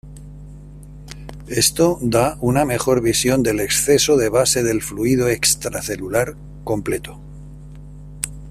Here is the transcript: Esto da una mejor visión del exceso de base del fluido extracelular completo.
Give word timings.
Esto 1.47 1.99
da 2.01 2.35
una 2.41 2.65
mejor 2.65 3.01
visión 3.03 3.43
del 3.43 3.59
exceso 3.59 4.17
de 4.17 4.29
base 4.29 4.63
del 4.63 4.81
fluido 4.81 5.27
extracelular 5.27 6.35
completo. 6.63 7.19